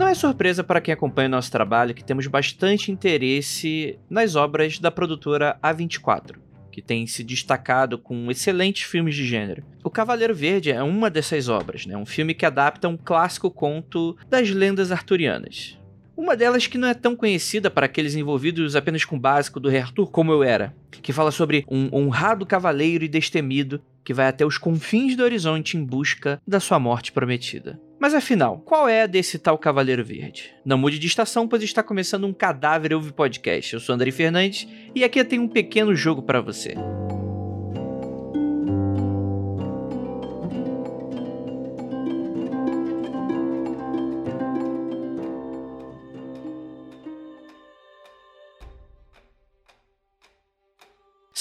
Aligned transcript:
Não 0.00 0.08
é 0.08 0.14
surpresa 0.14 0.64
para 0.64 0.80
quem 0.80 0.94
acompanha 0.94 1.28
o 1.28 1.32
nosso 1.32 1.52
trabalho 1.52 1.92
que 1.92 2.02
temos 2.02 2.26
bastante 2.26 2.90
interesse 2.90 3.98
nas 4.08 4.34
obras 4.34 4.78
da 4.78 4.90
produtora 4.90 5.58
A24 5.62 6.38
que 6.72 6.80
tem 6.80 7.06
se 7.06 7.22
destacado 7.22 7.98
com 7.98 8.30
excelentes 8.30 8.84
filmes 8.84 9.14
de 9.14 9.26
gênero. 9.26 9.62
O 9.84 9.90
Cavaleiro 9.90 10.34
Verde 10.34 10.70
é 10.70 10.82
uma 10.82 11.10
dessas 11.10 11.48
obras, 11.50 11.84
né? 11.84 11.96
um 11.96 12.06
filme 12.06 12.32
que 12.32 12.46
adapta 12.46 12.88
um 12.88 12.96
clássico 12.96 13.50
conto 13.50 14.16
das 14.30 14.48
lendas 14.50 14.90
arturianas. 14.90 15.76
Uma 16.16 16.36
delas 16.36 16.66
que 16.66 16.78
não 16.78 16.88
é 16.88 16.94
tão 16.94 17.14
conhecida 17.14 17.68
para 17.68 17.84
aqueles 17.84 18.14
envolvidos 18.14 18.76
apenas 18.76 19.04
com 19.04 19.16
o 19.16 19.20
básico 19.20 19.60
do 19.60 19.68
Rei 19.68 19.80
Arthur 19.80 20.10
como 20.10 20.32
eu 20.32 20.42
era, 20.42 20.74
que 20.90 21.12
fala 21.12 21.32
sobre 21.32 21.66
um 21.68 21.90
honrado 21.92 22.46
cavaleiro 22.46 23.04
e 23.04 23.08
destemido 23.08 23.82
que 24.02 24.14
vai 24.14 24.28
até 24.28 24.46
os 24.46 24.56
confins 24.56 25.14
do 25.14 25.24
horizonte 25.24 25.76
em 25.76 25.84
busca 25.84 26.40
da 26.46 26.60
sua 26.60 26.78
morte 26.78 27.12
prometida. 27.12 27.78
Mas 28.00 28.14
afinal, 28.14 28.62
qual 28.64 28.88
é 28.88 29.02
a 29.02 29.06
desse 29.06 29.38
tal 29.38 29.58
Cavaleiro 29.58 30.02
Verde? 30.02 30.54
Não 30.64 30.78
mude 30.78 30.98
de 30.98 31.06
estação, 31.06 31.46
pois 31.46 31.62
está 31.62 31.82
começando 31.82 32.26
um 32.26 32.32
Cadáver 32.32 32.94
Ouve 32.94 33.12
Podcast. 33.12 33.74
Eu 33.74 33.80
sou 33.80 33.94
André 33.94 34.10
Fernandes 34.10 34.66
e 34.94 35.04
aqui 35.04 35.20
eu 35.20 35.24
tenho 35.24 35.42
um 35.42 35.48
pequeno 35.48 35.94
jogo 35.94 36.22
para 36.22 36.40
você. 36.40 36.74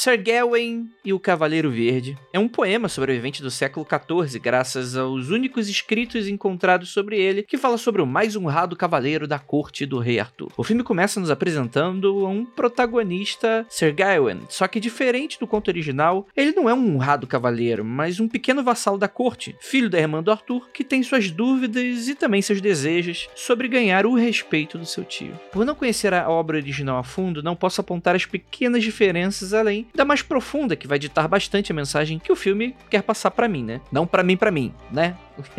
Sir 0.01 0.15
Gawain 0.15 0.89
e 1.03 1.11
o 1.11 1.19
Cavaleiro 1.19 1.69
Verde 1.69 2.17
é 2.31 2.39
um 2.39 2.47
poema 2.47 2.87
sobrevivente 2.87 3.41
do 3.41 3.51
século 3.51 3.85
XIV, 3.85 4.39
graças 4.39 4.95
aos 4.95 5.29
únicos 5.29 5.67
escritos 5.67 6.29
encontrados 6.29 6.87
sobre 6.93 7.19
ele, 7.19 7.43
que 7.43 7.57
fala 7.57 7.77
sobre 7.77 8.01
o 8.01 8.07
mais 8.07 8.33
honrado 8.33 8.77
cavaleiro 8.77 9.27
da 9.27 9.37
corte 9.37 9.85
do 9.85 9.99
rei 9.99 10.17
Arthur. 10.17 10.53
O 10.55 10.63
filme 10.63 10.83
começa 10.83 11.19
nos 11.19 11.29
apresentando 11.29 12.25
um 12.25 12.45
protagonista, 12.45 13.65
Sir 13.67 13.93
Gawain, 13.93 14.39
só 14.47 14.69
que 14.69 14.79
diferente 14.79 15.37
do 15.37 15.45
conto 15.45 15.67
original, 15.67 16.25
ele 16.33 16.53
não 16.53 16.69
é 16.69 16.73
um 16.73 16.95
honrado 16.95 17.27
cavaleiro, 17.27 17.83
mas 17.83 18.21
um 18.21 18.29
pequeno 18.29 18.63
vassalo 18.63 18.97
da 18.97 19.09
corte, 19.09 19.53
filho 19.59 19.89
da 19.89 19.99
irmã 19.99 20.23
do 20.23 20.31
Arthur, 20.31 20.69
que 20.73 20.85
tem 20.85 21.03
suas 21.03 21.29
dúvidas 21.29 22.07
e 22.07 22.15
também 22.15 22.41
seus 22.41 22.61
desejos 22.61 23.27
sobre 23.35 23.67
ganhar 23.67 24.05
o 24.05 24.15
respeito 24.15 24.77
do 24.77 24.85
seu 24.85 25.03
tio. 25.03 25.37
Por 25.51 25.65
não 25.65 25.75
conhecer 25.75 26.13
a 26.13 26.29
obra 26.29 26.55
original 26.55 26.97
a 26.97 27.03
fundo, 27.03 27.43
não 27.43 27.53
posso 27.53 27.81
apontar 27.81 28.15
as 28.15 28.25
pequenas 28.25 28.81
diferenças 28.81 29.53
além 29.53 29.89
da 29.99 30.05
mais 30.05 30.21
profunda, 30.21 30.77
que 30.77 30.87
vai 30.87 30.97
ditar 30.97 31.27
bastante 31.27 31.73
a 31.73 31.75
mensagem 31.75 32.19
que 32.19 32.31
o 32.31 32.35
filme 32.35 32.73
quer 32.89 33.03
passar 33.03 33.31
para 33.31 33.49
mim, 33.49 33.65
né? 33.65 33.81
Não 33.91 34.07
para 34.07 34.23
mim, 34.23 34.37
para 34.37 34.49
mim, 34.49 34.73
né? 34.89 35.17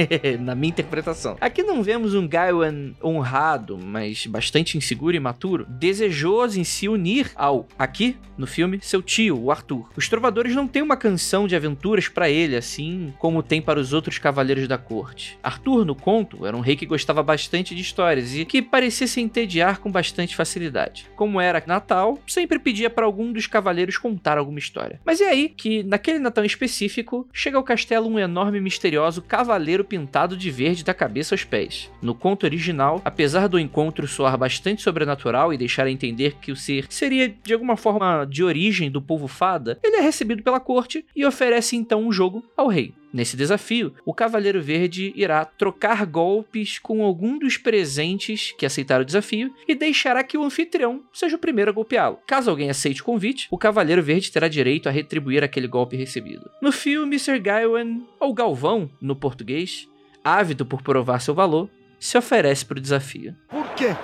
Na 0.41 0.55
minha 0.55 0.71
interpretação. 0.71 1.37
Aqui 1.41 1.63
não 1.63 1.83
vemos 1.83 2.15
um 2.15 2.27
Gawain 2.27 2.95
honrado, 3.03 3.79
mas 3.79 4.27
bastante 4.27 4.77
inseguro 4.77 5.17
e 5.17 5.21
maturo, 5.21 5.67
desejoso 5.69 6.61
em 6.61 6.65
se 6.65 6.89
unir 6.89 7.31
ao, 7.35 7.67
aqui 7.79 8.17
no 8.37 8.47
filme, 8.47 8.79
seu 8.83 9.03
tio, 9.03 9.39
o 9.39 9.51
Arthur. 9.51 9.89
Os 9.97 10.09
trovadores 10.09 10.55
não 10.55 10.67
têm 10.67 10.83
uma 10.83 10.97
canção 10.97 11.47
de 11.47 11.55
aventuras 11.55 12.09
para 12.09 12.31
ele, 12.31 12.57
assim 12.57 13.13
como 13.19 13.43
tem 13.43 13.61
para 13.61 13.79
os 13.79 13.93
outros 13.93 14.19
cavaleiros 14.19 14.67
da 14.67 14.79
corte. 14.79 15.39
Arthur, 15.43 15.85
no 15.85 15.95
conto, 15.95 16.47
era 16.47 16.57
um 16.57 16.61
rei 16.61 16.75
que 16.77 16.87
gostava 16.87 17.23
bastante 17.23 17.75
de 17.75 17.83
histórias 17.83 18.35
e 18.35 18.45
que 18.45 18.63
parecia 18.63 19.07
se 19.07 19.21
entediar 19.21 19.79
com 19.79 19.91
bastante 19.91 20.35
facilidade. 20.35 21.07
Como 21.15 21.41
era 21.41 21.63
Natal, 21.67 22.19
sempre 22.27 22.59
pedia 22.59 22.91
para 22.91 23.05
algum 23.05 23.33
dos 23.33 23.47
cavaleiros 23.47 23.99
contar 23.99 24.39
alguma 24.39 24.59
história. 24.59 25.01
Mas 25.05 25.21
é 25.21 25.29
aí 25.29 25.49
que, 25.49 25.83
naquele 25.83 26.19
Natal 26.19 26.45
específico, 26.45 27.29
chega 27.33 27.57
ao 27.57 27.63
castelo 27.63 28.09
um 28.09 28.19
enorme 28.19 28.59
e 28.59 28.61
misterioso 28.61 29.23
cavaleiro 29.23 29.70
pintado 29.85 30.37
de 30.37 30.51
verde 30.51 30.85
da 30.85 30.93
cabeça 30.93 31.35
aos 31.35 31.45
pés. 31.45 31.91
No 32.03 32.15
conto 32.15 32.45
original, 32.45 33.01
apesar 33.05 33.49
do 33.49 33.59
encontro 33.59 34.07
soar 34.09 34.37
bastante 34.37 34.83
sobrenatural 34.83 35.53
e 35.53 35.59
deixar 35.59 35.87
a 35.87 35.91
entender 35.91 36.37
que 36.41 36.53
o 36.53 36.57
ser 36.57 36.87
seria 36.89 37.29
de 37.29 37.53
alguma 37.53 37.77
forma 37.77 38.27
de 38.29 38.43
origem 38.43 38.91
do 38.91 39.01
povo 39.01 39.29
fada, 39.29 39.79
ele 39.83 39.97
é 39.97 40.01
recebido 40.01 40.43
pela 40.43 40.61
corte 40.61 41.05
e 41.15 41.25
oferece 41.25 41.77
então 41.77 42.07
um 42.07 42.13
jogo 42.13 42.45
ao 42.57 42.69
rei. 42.69 42.95
Nesse 43.13 43.37
desafio, 43.37 43.93
o 44.05 44.15
Cavaleiro 44.15 44.63
Verde 44.63 45.13
irá 45.17 45.45
trocar 45.45 46.07
golpes 46.07 46.79
com 46.79 47.03
algum 47.03 47.39
dos 47.39 47.57
presentes 47.57 48.53
que 48.57 48.65
aceitaram 48.65 49.03
o 49.03 49.07
desafio 49.07 49.53
e 49.67 49.75
deixará 49.75 50.23
que 50.23 50.39
o 50.39 50.45
anfitrião 50.45 51.03
seja 51.13 51.37
o 51.37 51.39
primeiro 51.39 51.71
a 51.71 51.75
golpeá-lo. 51.75 52.19
Caso 52.27 52.51
alguém 52.51 52.71
aceite 52.71 53.03
o 53.03 53.05
convite, 53.05 53.49
o 53.51 53.59
Cavaleiro 53.59 54.03
Verde 54.03 54.31
terá 54.31 54.47
direito 54.47 54.89
a 54.89 54.93
retribuir 54.93 55.43
aquele 55.43 55.67
golpe 55.67 55.97
recebido. 55.97 56.49
No 56.63 56.71
filme, 56.71 57.19
Sir 57.19 57.41
Gawain, 57.41 58.07
ou 58.21 58.33
Galvão 58.33 58.89
no 59.01 59.17
português, 59.17 59.89
ávido 60.23 60.65
por 60.65 60.83
provar 60.83 61.21
seu 61.21 61.35
valor, 61.35 61.69
se 61.99 62.17
oferece 62.17 62.65
para 62.65 62.79
o 62.79 62.81
desafio. 62.81 63.35
Por 63.49 63.69
quê? 63.75 63.97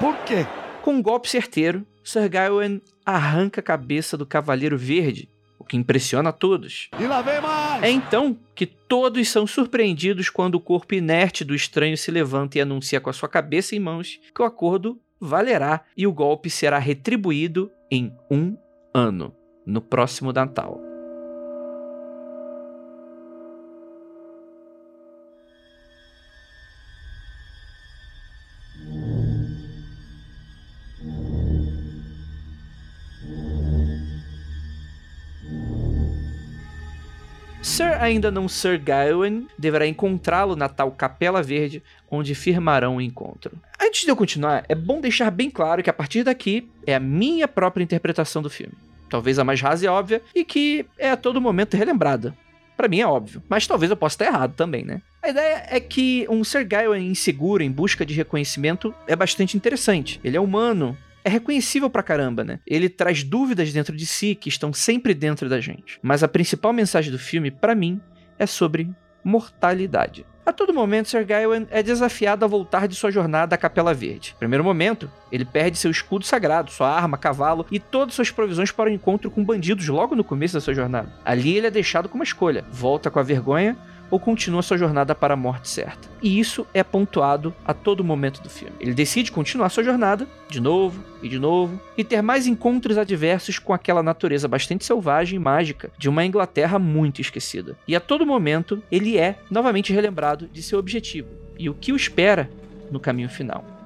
Por 0.00 0.16
quê? 0.24 0.46
Com 0.82 0.94
um 0.94 1.02
golpe 1.02 1.28
certeiro, 1.28 1.86
Sir 2.02 2.28
Gawain 2.28 2.80
arranca 3.04 3.60
a 3.60 3.64
cabeça 3.64 4.16
do 4.16 4.26
Cavaleiro 4.26 4.76
Verde 4.76 5.28
que 5.68 5.76
impressiona 5.76 6.30
a 6.30 6.32
todos. 6.32 6.88
E 6.98 7.06
lá 7.06 7.20
vem 7.22 7.40
mais! 7.40 7.82
É 7.82 7.90
então 7.90 8.36
que 8.54 8.66
todos 8.66 9.28
são 9.28 9.46
surpreendidos 9.46 10.30
quando 10.30 10.54
o 10.54 10.60
corpo 10.60 10.94
inerte 10.94 11.44
do 11.44 11.54
estranho 11.54 11.96
se 11.96 12.10
levanta 12.10 12.58
e 12.58 12.60
anuncia 12.60 13.00
com 13.00 13.10
a 13.10 13.12
sua 13.12 13.28
cabeça 13.28 13.76
em 13.76 13.80
mãos 13.80 14.18
que 14.34 14.42
o 14.42 14.44
acordo 14.44 14.98
valerá 15.20 15.84
e 15.96 16.06
o 16.06 16.12
golpe 16.12 16.48
será 16.48 16.78
retribuído 16.78 17.70
em 17.90 18.12
um 18.30 18.56
ano, 18.94 19.34
no 19.66 19.80
próximo 19.80 20.32
Natal. 20.32 20.87
Sir 37.78 37.96
ainda 38.00 38.28
não 38.28 38.48
Sir 38.48 38.76
Gawain 38.76 39.46
deverá 39.56 39.86
encontrá-lo 39.86 40.56
na 40.56 40.68
tal 40.68 40.90
Capela 40.90 41.40
Verde, 41.40 41.80
onde 42.10 42.34
firmarão 42.34 42.96
o 42.96 43.00
encontro. 43.00 43.56
Antes 43.80 44.02
de 44.02 44.10
eu 44.10 44.16
continuar, 44.16 44.64
é 44.68 44.74
bom 44.74 45.00
deixar 45.00 45.30
bem 45.30 45.48
claro 45.48 45.80
que 45.80 45.88
a 45.88 45.92
partir 45.92 46.24
daqui 46.24 46.68
é 46.84 46.96
a 46.96 46.98
minha 46.98 47.46
própria 47.46 47.84
interpretação 47.84 48.42
do 48.42 48.50
filme. 48.50 48.72
Talvez 49.08 49.38
a 49.38 49.44
mais 49.44 49.60
rasa 49.60 49.84
e 49.84 49.88
óbvia, 49.88 50.20
e 50.34 50.44
que 50.44 50.86
é 50.98 51.12
a 51.12 51.16
todo 51.16 51.40
momento 51.40 51.76
relembrada. 51.76 52.36
Para 52.76 52.88
mim 52.88 52.98
é 52.98 53.06
óbvio, 53.06 53.40
mas 53.48 53.64
talvez 53.64 53.92
eu 53.92 53.96
possa 53.96 54.14
estar 54.14 54.26
errado 54.26 54.54
também, 54.56 54.84
né? 54.84 55.00
A 55.22 55.28
ideia 55.28 55.66
é 55.70 55.78
que 55.78 56.26
um 56.28 56.42
Sir 56.42 56.66
Gawain 56.66 57.06
inseguro 57.06 57.62
em 57.62 57.70
busca 57.70 58.04
de 58.04 58.12
reconhecimento 58.12 58.92
é 59.06 59.14
bastante 59.14 59.56
interessante. 59.56 60.20
Ele 60.24 60.36
é 60.36 60.40
humano, 60.40 60.98
é 61.28 61.30
reconhecível 61.30 61.90
pra 61.90 62.02
caramba, 62.02 62.42
né? 62.42 62.58
Ele 62.66 62.88
traz 62.88 63.22
dúvidas 63.22 63.70
dentro 63.70 63.94
de 63.94 64.06
si 64.06 64.34
que 64.34 64.48
estão 64.48 64.72
sempre 64.72 65.12
dentro 65.12 65.46
da 65.46 65.60
gente. 65.60 66.00
Mas 66.02 66.22
a 66.22 66.28
principal 66.28 66.72
mensagem 66.72 67.12
do 67.12 67.18
filme, 67.18 67.50
para 67.50 67.74
mim, 67.74 68.00
é 68.38 68.46
sobre 68.46 68.90
mortalidade. 69.22 70.24
A 70.46 70.52
todo 70.54 70.72
momento, 70.72 71.10
Sir 71.10 71.26
Gawain 71.26 71.66
é 71.70 71.82
desafiado 71.82 72.42
a 72.42 72.48
voltar 72.48 72.88
de 72.88 72.94
sua 72.94 73.10
jornada 73.10 73.54
à 73.54 73.58
Capela 73.58 73.92
Verde. 73.92 74.34
Primeiro 74.38 74.64
momento, 74.64 75.10
ele 75.30 75.44
perde 75.44 75.76
seu 75.76 75.90
escudo 75.90 76.24
sagrado, 76.24 76.70
sua 76.70 76.88
arma, 76.88 77.18
cavalo 77.18 77.66
e 77.70 77.78
todas 77.78 78.14
suas 78.14 78.30
provisões 78.30 78.72
para 78.72 78.88
o 78.88 78.92
encontro 78.92 79.30
com 79.30 79.44
bandidos 79.44 79.86
logo 79.88 80.16
no 80.16 80.24
começo 80.24 80.54
da 80.54 80.62
sua 80.62 80.72
jornada. 80.72 81.12
Ali 81.22 81.58
ele 81.58 81.66
é 81.66 81.70
deixado 81.70 82.08
com 82.08 82.14
uma 82.14 82.24
escolha: 82.24 82.64
volta 82.72 83.10
com 83.10 83.18
a 83.18 83.22
vergonha 83.22 83.76
ou 84.10 84.18
continua 84.18 84.62
sua 84.62 84.78
jornada 84.78 85.14
para 85.14 85.34
a 85.34 85.36
morte 85.36 85.68
certa. 85.68 86.08
E 86.22 86.38
isso 86.38 86.66
é 86.72 86.82
pontuado 86.82 87.54
a 87.64 87.74
todo 87.74 88.04
momento 88.04 88.42
do 88.42 88.50
filme. 88.50 88.74
Ele 88.80 88.94
decide 88.94 89.32
continuar 89.32 89.68
sua 89.68 89.84
jornada, 89.84 90.26
de 90.48 90.60
novo 90.60 91.02
e 91.22 91.28
de 91.28 91.38
novo, 91.38 91.80
e 91.96 92.04
ter 92.04 92.22
mais 92.22 92.46
encontros 92.46 92.98
adversos 92.98 93.58
com 93.58 93.72
aquela 93.72 94.02
natureza 94.02 94.48
bastante 94.48 94.84
selvagem 94.84 95.36
e 95.36 95.42
mágica 95.42 95.90
de 95.98 96.08
uma 96.08 96.24
Inglaterra 96.24 96.78
muito 96.78 97.20
esquecida. 97.20 97.76
E 97.86 97.94
a 97.94 98.00
todo 98.00 98.26
momento, 98.26 98.82
ele 98.90 99.18
é 99.18 99.38
novamente 99.50 99.92
relembrado 99.92 100.48
de 100.52 100.62
seu 100.62 100.78
objetivo 100.78 101.28
e 101.58 101.68
o 101.68 101.74
que 101.74 101.92
o 101.92 101.96
espera 101.96 102.48
no 102.90 103.00
caminho 103.00 103.28
final 103.28 103.77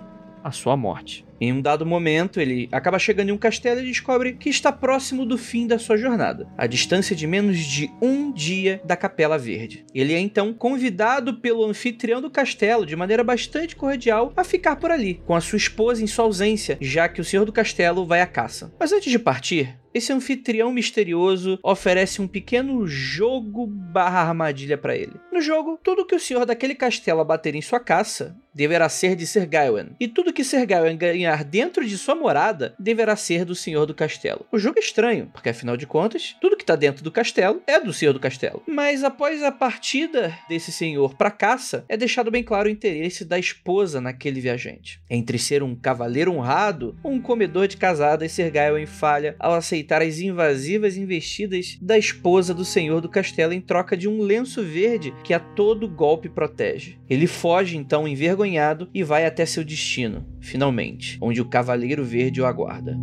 a 0.43 0.51
sua 0.51 0.77
morte. 0.77 1.25
Em 1.41 1.53
um 1.53 1.61
dado 1.61 1.85
momento, 1.85 2.41
ele 2.41 2.69
acaba 2.71 3.01
chegando 3.01 3.31
em 3.31 3.33
um 3.33 3.37
castelo 3.37 3.81
e 3.81 3.87
descobre 3.87 4.35
que 4.35 4.49
está 4.49 4.71
próximo 4.71 5.27
do 5.27 5.37
fim 5.37 5.67
da 5.67 5.77
sua 5.77 5.97
jornada, 5.97 6.49
a 6.57 6.69
distância 6.69 7.17
de 7.17 7.27
menos 7.27 7.59
de 7.59 7.91
um 8.01 8.31
dia 8.31 8.81
da 8.85 8.97
Capela 8.97 9.37
Verde. 9.37 9.85
Ele 9.93 10.15
é 10.15 10.21
então 10.21 10.55
convidado 10.55 11.35
pelo 11.35 11.65
anfitrião 11.65 12.21
do 12.21 12.31
castelo, 12.31 12.87
de 12.87 12.95
maneira 12.95 13.25
bastante 13.25 13.75
cordial, 13.75 14.33
a 14.37 14.45
ficar 14.45 14.77
por 14.77 14.93
ali, 14.93 15.21
com 15.27 15.35
a 15.35 15.41
sua 15.41 15.57
esposa 15.57 16.01
em 16.01 16.07
sua 16.07 16.27
ausência, 16.27 16.79
já 16.81 17.09
que 17.09 17.21
o 17.21 17.25
senhor 17.25 17.45
do 17.45 17.53
castelo 17.53 18.07
vai 18.07 18.21
à 18.21 18.27
caça. 18.27 18.73
Mas 18.79 18.93
antes 18.93 19.11
de 19.11 19.19
partir, 19.19 19.77
esse 19.95 20.13
anfitrião 20.13 20.73
misterioso 20.73 21.59
oferece 21.63 22.23
um 22.23 22.29
pequeno 22.29 22.87
jogo 22.87 23.67
barra 23.67 24.21
armadilha 24.21 24.79
para 24.79 24.97
ele. 24.97 25.13
No 25.31 25.41
jogo, 25.41 25.79
tudo 25.83 26.07
que 26.07 26.15
o 26.15 26.21
senhor 26.21 26.47
daquele 26.47 26.75
castelo 26.75 27.21
abater 27.21 27.55
em 27.55 27.61
sua 27.61 27.81
caça 27.81 28.37
deverá 28.55 28.89
ser 28.89 29.17
de 29.17 29.27
Sir 29.27 29.47
Gawain, 29.47 29.91
e 29.99 30.07
tudo 30.07 30.33
que 30.33 30.45
Sir 30.45 30.67
Gawain 30.67 30.97
ganhar 30.97 31.45
dentro 31.45 31.87
de 31.87 31.97
sua 31.97 32.15
morada 32.15 32.75
deverá 32.79 33.17
ser 33.17 33.45
do 33.45 33.55
Senhor 33.55 33.87
do 33.87 33.95
Castelo. 33.95 34.47
O 34.53 34.59
jogo 34.59 34.79
é 34.79 34.83
estranho, 34.83 35.31
porque 35.33 35.49
afinal 35.49 35.77
de 35.77 35.87
contas, 35.87 36.37
tudo 36.41 36.57
que 36.57 36.63
está 36.63 36.77
dentro 36.77 37.03
do 37.03 37.11
castelo 37.11 37.63
é 37.67 37.81
do 37.81 37.93
Senhor 37.93 38.13
do 38.13 38.21
Castelo. 38.21 38.63
Mas 38.67 39.03
após 39.03 39.43
a 39.43 39.51
partida 39.51 40.37
desse 40.49 40.71
senhor 40.71 41.15
para 41.15 41.31
caça, 41.31 41.85
é 41.89 41.97
deixado 41.97 42.31
bem 42.31 42.43
claro 42.43 42.69
o 42.69 42.73
interesse 42.73 43.25
da 43.25 43.39
esposa 43.39 44.01
naquele 44.01 44.41
viajante. 44.41 45.01
Entre 45.09 45.39
ser 45.39 45.63
um 45.63 45.75
cavaleiro 45.75 46.33
honrado 46.33 46.97
ou 47.03 47.13
um 47.13 47.21
comedor 47.21 47.67
de 47.67 47.77
casadas, 47.77 48.33
Sir 48.33 48.51
Gawain 48.51 48.87
falha 48.87 49.37
ao 49.39 49.55
aceitar 49.55 50.03
as 50.03 50.19
invasivas 50.19 50.97
investidas 50.97 51.79
da 51.81 51.97
esposa 51.97 52.53
do 52.53 52.65
Senhor 52.65 53.01
do 53.01 53.09
Castelo 53.09 53.53
em 53.53 53.61
troca 53.61 53.97
de 53.97 54.09
um 54.09 54.21
lenço 54.21 54.63
verde 54.63 55.15
que 55.25 55.35
a 55.35 55.41
todo 55.41 55.89
golpe 55.89 56.29
protege. 56.29 56.99
Ele 57.09 57.27
foge 57.27 57.77
então 57.77 58.07
envergonhado 58.07 58.42
e 58.93 59.03
vai 59.03 59.25
até 59.25 59.47
seu 59.47 59.65
destino, 59.65 60.27
finalmente, 60.41 61.19
onde 61.21 61.41
o 61.41 61.49
Cavaleiro 61.49 62.05
Verde 62.05 62.41
o 62.41 62.47
aguarda. 62.47 62.97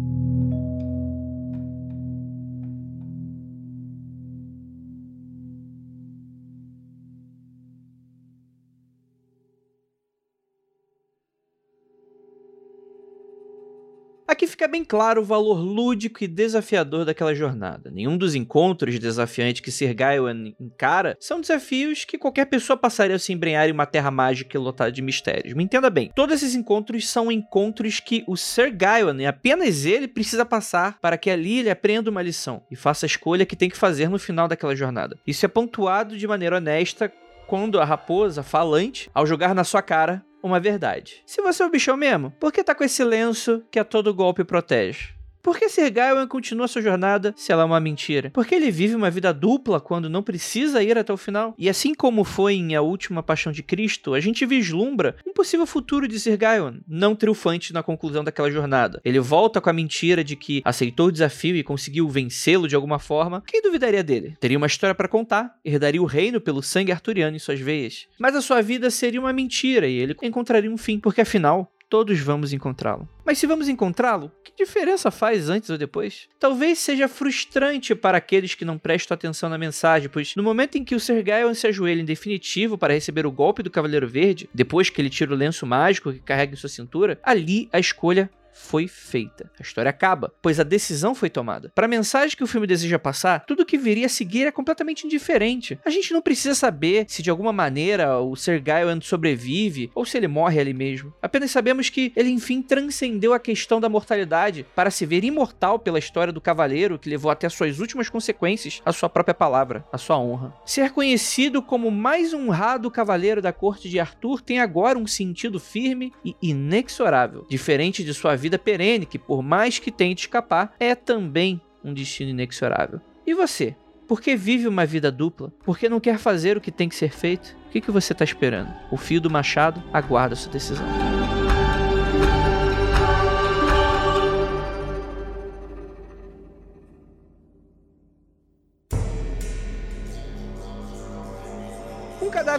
Aqui 14.39 14.47
fica 14.47 14.69
bem 14.69 14.85
claro 14.85 15.19
o 15.19 15.25
valor 15.25 15.59
lúdico 15.59 16.23
e 16.23 16.27
desafiador 16.27 17.03
daquela 17.03 17.35
jornada. 17.35 17.91
Nenhum 17.91 18.17
dos 18.17 18.35
encontros 18.35 18.97
desafiantes 18.97 19.59
que 19.59 19.69
Sir 19.69 19.93
Gawain 19.93 20.55
encara 20.57 21.17
são 21.19 21.41
desafios 21.41 22.05
que 22.05 22.17
qualquer 22.17 22.45
pessoa 22.45 22.77
passaria 22.77 23.17
a 23.17 23.19
se 23.19 23.33
embrenhar 23.33 23.67
em 23.67 23.73
uma 23.73 23.85
terra 23.85 24.09
mágica 24.09 24.57
e 24.57 24.57
lotada 24.57 24.93
de 24.93 25.01
mistérios. 25.01 25.53
Me 25.53 25.65
entenda 25.65 25.89
bem, 25.89 26.09
todos 26.15 26.35
esses 26.35 26.55
encontros 26.55 27.09
são 27.09 27.29
encontros 27.29 27.99
que 27.99 28.23
o 28.29 28.37
Sir 28.37 28.73
Gawain, 28.73 29.25
apenas 29.25 29.83
ele, 29.83 30.07
precisa 30.07 30.45
passar 30.45 30.97
para 31.01 31.17
que 31.17 31.29
ali 31.29 31.59
ele 31.59 31.69
aprenda 31.69 32.09
uma 32.09 32.21
lição 32.21 32.63
e 32.71 32.77
faça 32.77 33.05
a 33.05 33.07
escolha 33.07 33.45
que 33.45 33.57
tem 33.57 33.69
que 33.69 33.75
fazer 33.75 34.07
no 34.07 34.17
final 34.17 34.47
daquela 34.47 34.73
jornada. 34.73 35.19
Isso 35.27 35.45
é 35.45 35.49
pontuado 35.49 36.17
de 36.17 36.25
maneira 36.25 36.55
honesta 36.55 37.11
quando 37.45 37.77
a 37.77 37.83
raposa 37.83 38.41
falante, 38.41 39.09
ao 39.13 39.25
jogar 39.25 39.53
na 39.53 39.65
sua 39.65 39.81
cara 39.81 40.23
uma 40.41 40.59
verdade. 40.59 41.21
Se 41.25 41.41
você 41.41 41.63
é 41.63 41.65
o 41.65 41.69
bichão 41.69 41.97
mesmo, 41.97 42.31
por 42.39 42.51
que 42.51 42.63
tá 42.63 42.73
com 42.73 42.83
esse 42.83 43.03
lenço 43.03 43.63
que 43.69 43.79
a 43.79 43.85
todo 43.85 44.13
golpe 44.13 44.43
protege? 44.43 45.18
Por 45.41 45.57
que 45.57 45.69
Sir 45.69 45.89
Gawain 45.89 46.27
continua 46.27 46.67
sua 46.67 46.81
jornada 46.81 47.33
se 47.37 47.51
ela 47.51 47.63
é 47.63 47.65
uma 47.65 47.79
mentira? 47.79 48.29
Porque 48.31 48.53
ele 48.53 48.69
vive 48.69 48.95
uma 48.95 49.09
vida 49.09 49.33
dupla 49.33 49.79
quando 49.79 50.09
não 50.09 50.21
precisa 50.21 50.83
ir 50.83 50.97
até 50.97 51.13
o 51.13 51.17
final? 51.17 51.55
E 51.57 51.69
assim 51.69 51.93
como 51.93 52.23
foi 52.23 52.55
em 52.55 52.75
A 52.75 52.81
Última 52.81 53.23
Paixão 53.23 53.51
de 53.51 53.63
Cristo, 53.63 54.13
a 54.13 54.19
gente 54.19 54.45
vislumbra 54.45 55.15
um 55.25 55.33
possível 55.33 55.65
futuro 55.65 56.07
de 56.07 56.19
Sir 56.19 56.37
Gawain, 56.37 56.81
não 56.87 57.15
triunfante 57.15 57.71
na 57.71 57.81
conclusão 57.81 58.23
daquela 58.23 58.51
jornada. 58.51 59.01
Ele 59.05 59.19
volta 59.19 59.61
com 59.61 59.69
a 59.69 59.73
mentira 59.73 60.23
de 60.23 60.35
que 60.35 60.61
aceitou 60.65 61.07
o 61.07 61.11
desafio 61.11 61.55
e 61.55 61.63
conseguiu 61.63 62.09
vencê-lo 62.09 62.67
de 62.67 62.75
alguma 62.75 62.99
forma. 62.99 63.41
Quem 63.47 63.61
duvidaria 63.61 64.03
dele? 64.03 64.35
Teria 64.39 64.57
uma 64.57 64.67
história 64.67 64.93
para 64.93 65.07
contar, 65.07 65.55
herdaria 65.63 66.01
o 66.01 66.05
reino 66.05 66.41
pelo 66.41 66.61
sangue 66.61 66.91
arturiano 66.91 67.35
em 67.35 67.39
suas 67.39 67.59
veias. 67.59 68.07
Mas 68.19 68.35
a 68.35 68.41
sua 68.41 68.61
vida 68.61 68.89
seria 68.89 69.19
uma 69.19 69.31
mentira 69.31 69.87
e 69.87 69.97
ele 69.97 70.15
encontraria 70.21 70.69
um 70.69 70.77
fim, 70.77 70.99
porque 70.99 71.21
afinal, 71.21 71.71
todos 71.89 72.19
vamos 72.19 72.53
encontrá-lo. 72.53 73.07
Mas 73.25 73.37
se 73.37 73.47
vamos 73.47 73.67
encontrá-lo, 73.67 74.31
que 74.43 74.53
diferença 74.55 75.09
faz 75.09 75.49
antes 75.49 75.69
ou 75.69 75.77
depois? 75.77 76.27
Talvez 76.39 76.79
seja 76.79 77.07
frustrante 77.07 77.95
para 77.95 78.17
aqueles 78.17 78.55
que 78.55 78.63
não 78.63 78.77
prestam 78.77 79.15
atenção 79.15 79.49
na 79.49 79.57
mensagem, 79.57 80.09
pois 80.09 80.35
no 80.35 80.43
momento 80.43 80.77
em 80.77 80.83
que 80.83 80.95
o 80.95 80.99
Sir 80.99 81.23
Gawain 81.23 81.53
se 81.53 81.67
ajoelha 81.67 82.01
em 82.01 82.05
definitivo 82.05 82.77
para 82.77 82.93
receber 82.93 83.25
o 83.25 83.31
golpe 83.31 83.63
do 83.63 83.71
Cavaleiro 83.71 84.07
Verde, 84.07 84.49
depois 84.53 84.89
que 84.89 85.01
ele 85.01 85.09
tira 85.09 85.33
o 85.33 85.37
lenço 85.37 85.65
mágico 85.65 86.13
que 86.13 86.19
carrega 86.19 86.53
em 86.53 86.57
sua 86.57 86.69
cintura, 86.69 87.19
ali 87.23 87.67
a 87.73 87.79
escolha 87.79 88.29
foi 88.53 88.87
feita. 88.87 89.49
A 89.59 89.61
história 89.61 89.89
acaba, 89.89 90.33
pois 90.41 90.59
a 90.59 90.63
decisão 90.63 91.15
foi 91.15 91.29
tomada. 91.29 91.71
Para 91.73 91.85
a 91.85 91.89
mensagem 91.89 92.35
que 92.35 92.43
o 92.43 92.47
filme 92.47 92.67
deseja 92.67 92.99
passar, 92.99 93.45
tudo 93.45 93.65
que 93.65 93.77
viria 93.77 94.05
a 94.05 94.09
seguir 94.09 94.45
é 94.45 94.51
completamente 94.51 95.05
indiferente. 95.05 95.79
A 95.85 95.89
gente 95.89 96.13
não 96.13 96.21
precisa 96.21 96.55
saber 96.55 97.05
se 97.07 97.21
de 97.21 97.29
alguma 97.29 97.53
maneira 97.53 98.19
o 98.19 98.35
Sir 98.35 98.61
Gawain 98.61 99.01
sobrevive 99.01 99.91
ou 99.95 100.05
se 100.05 100.17
ele 100.17 100.27
morre 100.27 100.59
ali 100.59 100.73
mesmo. 100.73 101.13
Apenas 101.21 101.51
sabemos 101.51 101.89
que 101.89 102.11
ele 102.15 102.29
enfim 102.29 102.61
transcendeu 102.61 103.33
a 103.33 103.39
questão 103.39 103.79
da 103.79 103.89
mortalidade 103.89 104.65
para 104.75 104.91
se 104.91 105.05
ver 105.05 105.23
imortal 105.23 105.79
pela 105.79 105.99
história 105.99 106.33
do 106.33 106.41
cavaleiro 106.41 106.99
que 106.99 107.09
levou 107.09 107.31
até 107.31 107.47
suas 107.49 107.79
últimas 107.79 108.09
consequências 108.09 108.81
a 108.85 108.91
sua 108.91 109.09
própria 109.09 109.33
palavra, 109.33 109.85
a 109.91 109.97
sua 109.97 110.17
honra. 110.17 110.53
Ser 110.65 110.91
conhecido 110.91 111.61
como 111.61 111.91
mais 111.91 112.33
honrado 112.33 112.91
cavaleiro 112.91 113.41
da 113.41 113.53
corte 113.53 113.89
de 113.89 113.99
Arthur 113.99 114.41
tem 114.41 114.59
agora 114.59 114.97
um 114.97 115.07
sentido 115.07 115.59
firme 115.59 116.11
e 116.23 116.35
inexorável, 116.41 117.45
diferente 117.49 118.03
de 118.03 118.13
sua 118.13 118.35
vida 118.39 118.57
perene, 118.57 119.05
que 119.05 119.19
por 119.19 119.43
mais 119.43 119.77
que 119.77 119.91
tente 119.91 120.21
escapar, 120.21 120.73
é 120.79 120.95
também 120.95 121.61
um 121.83 121.93
destino 121.93 122.31
inexorável. 122.31 122.99
E 123.27 123.33
você? 123.33 123.75
Por 124.07 124.21
que 124.21 124.35
vive 124.35 124.67
uma 124.67 124.87
vida 124.87 125.11
dupla? 125.11 125.53
Por 125.63 125.77
que 125.77 125.87
não 125.87 125.99
quer 125.99 126.17
fazer 126.17 126.57
o 126.57 126.61
que 126.61 126.71
tem 126.71 126.89
que 126.89 126.95
ser 126.95 127.11
feito? 127.11 127.55
O 127.67 127.69
que, 127.69 127.79
que 127.79 127.91
você 127.91 128.13
está 128.13 128.25
esperando? 128.25 128.73
O 128.89 128.97
fio 128.97 129.21
do 129.21 129.29
machado 129.29 129.83
aguarda 129.93 130.35
sua 130.35 130.51
decisão. 130.51 131.18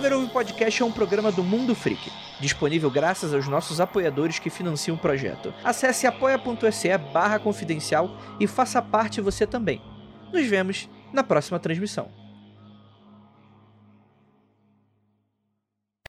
Ouve 0.03 0.33
Podcast 0.33 0.83
é 0.83 0.85
um 0.85 0.91
programa 0.91 1.31
do 1.31 1.45
Mundo 1.45 1.75
Freak, 1.75 2.11
disponível 2.41 2.91
graças 2.91 3.35
aos 3.35 3.47
nossos 3.47 3.81
apoiadores 3.81 4.39
que 4.39 4.49
financiam 4.49 4.97
o 4.97 4.99
projeto. 4.99 5.53
Acesse 5.63 6.07
apoia.se 6.07 6.97
barra 7.13 7.39
confidencial 7.39 8.17
e 8.41 8.47
faça 8.47 8.81
parte 8.81 9.21
você 9.21 9.47
também. 9.47 9.83
Nos 10.33 10.47
vemos 10.47 10.89
na 11.13 11.23
próxima 11.23 11.59
transmissão. 11.61 12.20